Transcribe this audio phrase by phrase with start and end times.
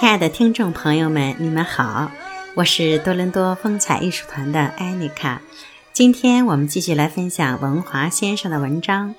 [0.00, 2.10] 亲爱的听众朋友们，你们好，
[2.54, 5.42] 我是多伦多风采艺术团的艾妮卡。
[5.92, 9.14] 今天我们继续来分享文华先生的文章，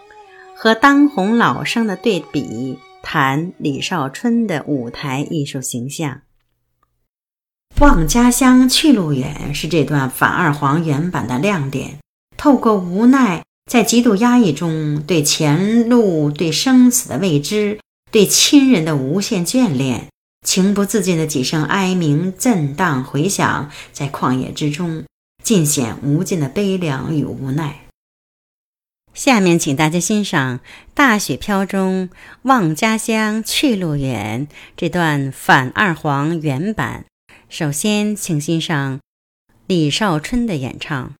[0.56, 6.22] 和当红老生的对比，谈李少春的舞台艺术形象。
[7.80, 12.00] 望家乡去路远是这段反二黄原版的亮点。
[12.38, 17.78] 透过无奈，在极度压抑中，对前路、对生死的未知。
[18.10, 20.08] 对亲人的无限眷恋，
[20.46, 25.06] 情不自禁的几声哀鸣震荡回响在旷野之中，
[25.44, 27.86] 尽显无尽的悲凉与无奈。
[29.14, 30.60] 下面，请大家欣赏
[30.94, 32.10] 《大雪飘》中
[32.44, 37.06] “望家乡去路远”这段反二黄原版。
[37.50, 39.00] 首先，请欣赏
[39.68, 41.14] 李少春的演唱。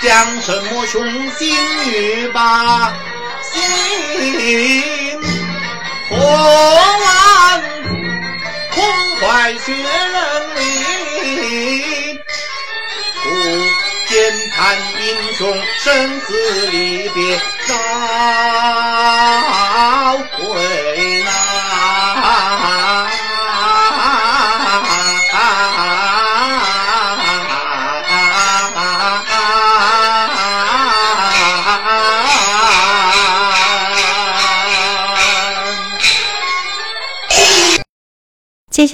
[0.00, 1.02] 将什么雄
[1.38, 2.92] 心与霸
[3.42, 3.60] 心
[6.10, 7.62] 破万，
[8.74, 8.84] 空
[9.18, 10.14] 怀血人
[10.56, 10.60] 里，
[13.22, 13.28] 不
[14.08, 14.14] 见
[14.50, 15.04] 叹英
[15.38, 15.42] 雄
[15.78, 17.40] 生死离别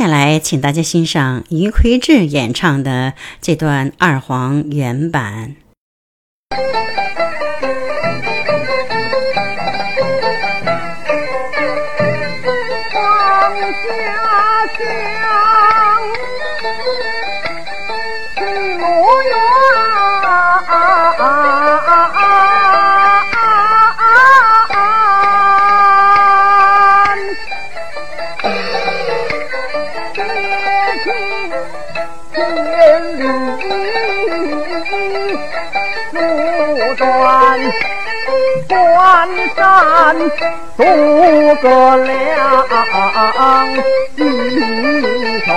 [0.01, 3.13] 接下来，请大家欣赏余魁志演唱的
[3.43, 5.57] 这段二黄原版。
[38.73, 40.17] 关山
[40.77, 40.85] 渡
[41.63, 42.07] 过两
[44.17, 45.49] 渔船，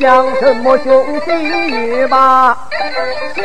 [0.00, 2.56] 将什么雄心与霸
[3.34, 3.42] 心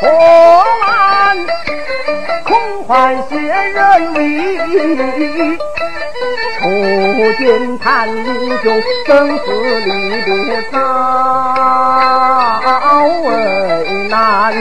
[0.00, 0.10] 破
[0.80, 1.46] 完，
[2.44, 4.18] 空欢写人为。
[6.60, 6.62] 初
[7.38, 9.44] 见叹英雄生死
[9.86, 10.78] 离别早
[13.24, 14.52] 为难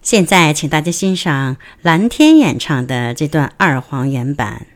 [0.00, 4.66] 现在，请大家欣赏蓝天演唱的这段二黄原版。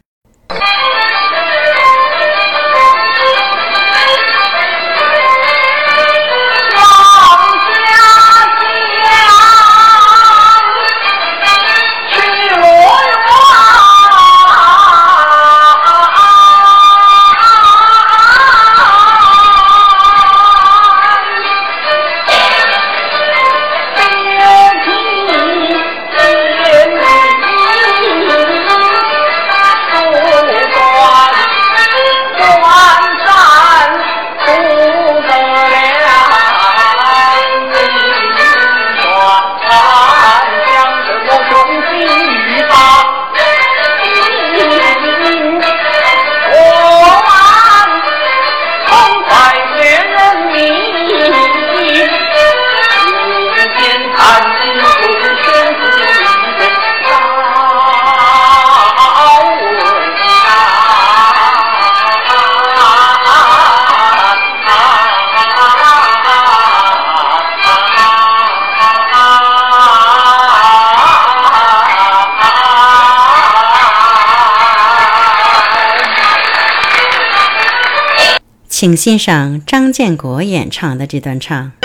[78.83, 81.82] 请欣赏张建国演唱的这段唱。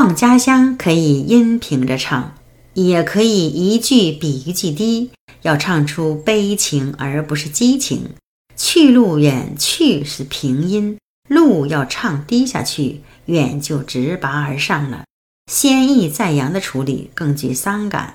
[0.00, 2.32] 望家乡可以音平着唱，
[2.72, 5.10] 也可以一句比一句低，
[5.42, 8.14] 要唱出悲情而不是激情。
[8.56, 10.96] 去路远去是平音，
[11.28, 15.04] 路要唱低下去，远就直拔而上了。
[15.52, 18.14] 先抑再扬的处理更具伤感。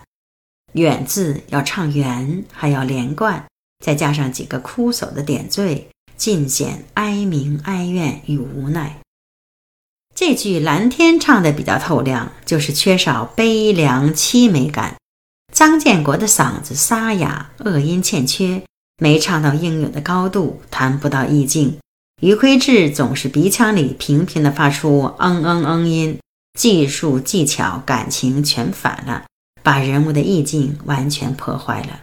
[0.73, 3.45] 远字要唱圆，还要连贯，
[3.85, 5.87] 再加上几个枯手的点缀，
[6.17, 9.01] 尽显哀鸣、哀怨与无奈。
[10.15, 14.95] 这句蓝天唱的比较透亮，就是缺少悲凉凄美感。
[15.53, 18.63] 张建国的嗓子沙哑，恶音欠缺，
[18.97, 21.77] 没唱到应有的高度，谈不到意境。
[22.21, 26.17] 余魁志总是鼻腔里频频地发出嗯嗯嗯音，
[26.57, 29.25] 技术技巧感情全反了，
[29.61, 31.99] 把人物的意境完全破坏了。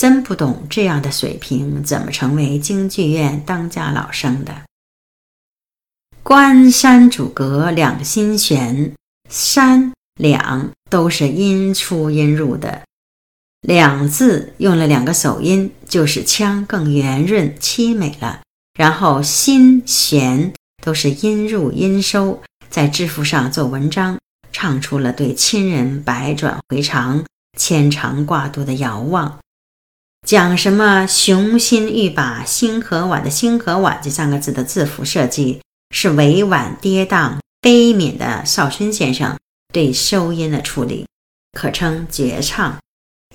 [0.00, 4.62] 真不懂这样的水平怎么成为京剧院当家老生的。
[6.28, 8.92] 关山阻隔两心弦，
[9.30, 12.82] 山两都是音出音入的，
[13.62, 18.40] 两字用了两个手音，就使腔更圆润凄美了。
[18.78, 20.52] 然后心弦
[20.84, 24.18] 都是音入音收，在字符上做文章，
[24.52, 27.24] 唱出了对亲人百转回肠、
[27.56, 29.38] 牵肠挂肚的遥望。
[30.26, 35.62] 讲什么雄心欲把星河晚的星河晚这三个字的字符设计。
[35.90, 39.38] 是委婉跌宕、悲悯的少春先生
[39.72, 41.06] 对收音的处理，
[41.52, 42.78] 可称绝唱。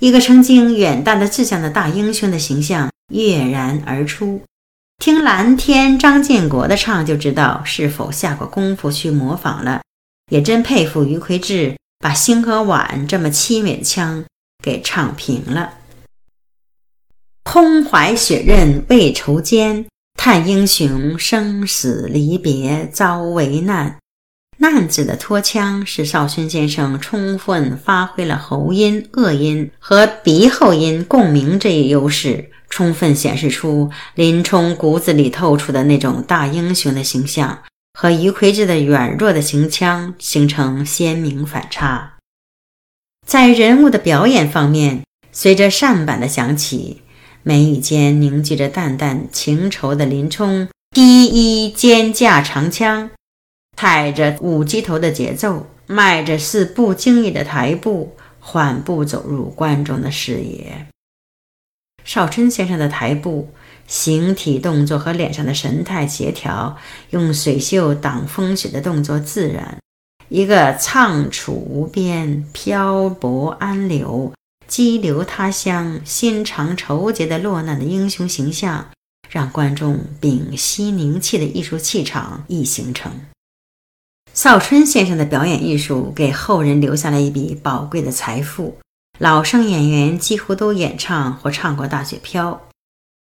[0.00, 4.42] 一个曾经远大的志向的大英雄的形象跃然而出。
[4.98, 9.82] 听蓝天张建国的唱，就知道是否下过功夫去模仿了。
[10.30, 14.24] 也真佩服余魁志，把《星河晚》这么凄美腔
[14.62, 15.74] 给唱平了。
[17.42, 19.86] 空怀血刃未愁艰。
[20.14, 23.98] 叹英雄生死离别遭为难，
[24.56, 42.14] 难字的拖腔是少勋先生充分发挥了喉音、恶音和鼻后音共鸣这一优势，充分显示出林冲骨子里透出的那种大英雄的形象，和余魁志的软弱的行腔形成鲜明反差。
[43.26, 45.02] 在人物的表演方面，
[45.32, 47.02] 随着扇板的响起。
[47.46, 53.10] 眉宇间凝聚着淡淡情愁的林冲，低衣肩架长枪，
[53.76, 60.86] 踩着舞鸡头的节奏，迈着似不经意的台步，缓步走入观众的视野。
[62.02, 63.50] 少春先生的台步，
[63.86, 66.78] 形体动作和脸上的神态协调，
[67.10, 69.76] 用水袖挡风雪的动作自然，
[70.30, 74.32] 一个畅处无边、漂泊安流。
[74.66, 78.88] 激流他乡、心肠愁结的落难的英雄形象，
[79.30, 83.12] 让观众屏息凝气的艺术气场亦形成。
[84.32, 88.76] 邵春先生的表演艺术给后人留下了一笔宝贵的财富。
[89.20, 92.50] 老生演员几乎都演唱或唱过《大雪飘》，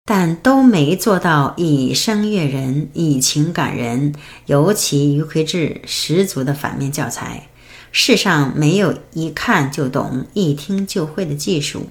[0.05, 4.15] 但都没做到以声悦人、以情感人。
[4.45, 7.49] 尤其余魁志十足的反面教材。
[7.91, 11.87] 世上没有一看就懂、一听就会的技术，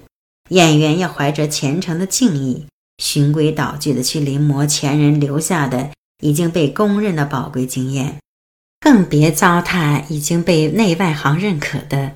[0.49, 2.65] 演员要怀着虔诚的敬意，
[2.97, 5.91] 循规蹈矩的去临摹前人留下的
[6.23, 8.19] 已经被公认的宝贵经验，
[8.79, 12.15] 更别糟蹋已经被内外行认可的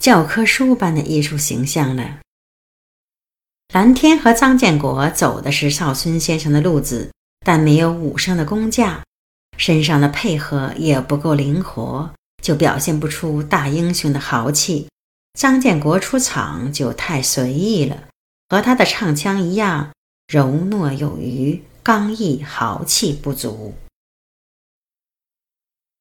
[0.00, 2.20] 教科书般的艺术形象了。
[3.74, 7.10] 蓝天和张建国走的是少孙先生的路子，
[7.44, 9.02] 但没有武生的工架，
[9.58, 12.10] 身上的配合也不够灵活，
[12.46, 14.86] 就表现不出大英雄的豪气。
[15.36, 18.04] 张建国出场就太随意了，
[18.48, 19.90] 和他的唱腔一样，
[20.28, 23.74] 柔糯有余，刚毅豪气不足。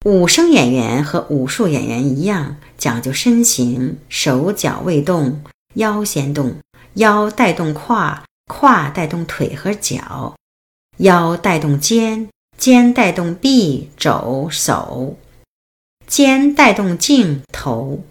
[0.05, 5.41] 武生演员和武术演员一样，讲究身形，手脚未动，
[5.73, 6.57] 腰先动，
[6.93, 10.35] 腰带动胯，胯带动腿和脚，
[10.97, 15.17] 腰带动肩，肩带动臂、肘、手，
[16.07, 18.03] 肩带动颈、头。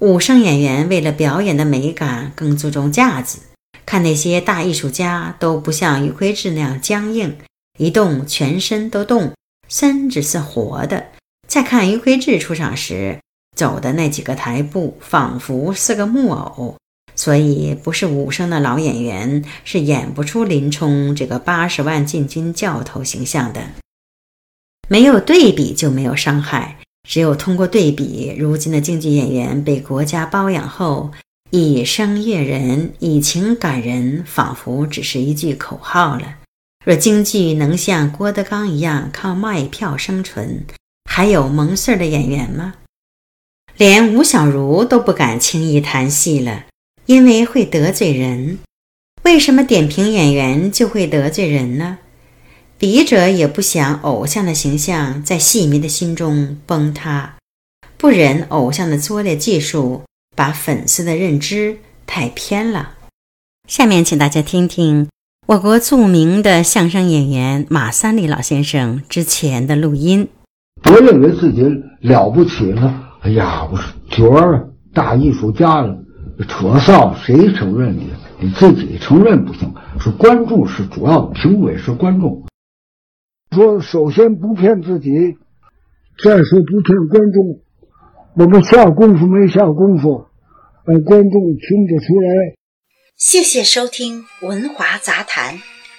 [0.00, 3.38] 武生演员为了表演的美感，更注重架子。
[3.86, 7.36] 看那些大艺术家，都不像余魁志那样僵硬，
[7.78, 9.32] 一动全身都动，
[9.68, 11.08] 身子是活的。
[11.46, 13.20] 再看余魁志出场时
[13.54, 16.76] 走的那几个台步，仿佛是个木偶，
[17.14, 23.60] 所以不是武生的老演员是演不出林冲这个八十万禁军教头形象的。
[24.88, 31.10] 没有对比就没有伤害，只有通过对比，如今的京剧演员被国家包养后，
[31.50, 36.36] 以声悦人，以情感人，仿佛只是一句口号了。
[36.84, 40.64] 若京剧能像郭德纲一样靠卖票生存，
[41.08, 42.74] 还有蒙事儿的演员吗？
[43.76, 46.64] 连吴小如都不敢轻易谈戏了，
[47.06, 48.58] 因为会得罪人。
[49.24, 51.98] 为什么点评演员就会得罪人呢？
[52.76, 57.34] 笔者也不想偶像的形象在戏迷的心中崩塌，
[57.96, 60.02] 不忍偶像的拙劣技术
[60.36, 62.94] 把粉丝的认知太偏了。
[63.68, 65.08] 下面请大家听听
[65.46, 70.28] 我国著名的相声演员马三立老先生之前的录音。
[70.84, 71.62] 我认为自己
[72.00, 75.96] 了不起了，哎呀，我是角儿大艺术家了，
[76.48, 78.10] 扯臊谁承认你？
[78.40, 82.44] 你自己承认不行，是观众是主要评委是观众。
[83.54, 85.10] 说首先不骗自己，
[86.22, 87.60] 再说不骗观众，
[88.36, 90.26] 我们下功夫没下功夫，
[90.84, 92.56] 让观众听得出来。
[93.16, 95.54] 谢谢收听《文华杂谈》，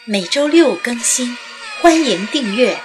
[0.05, 1.29] 每周六更新，
[1.81, 2.75] 欢迎订阅。